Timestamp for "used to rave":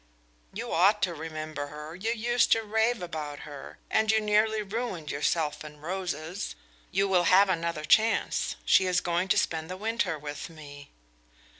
2.11-3.03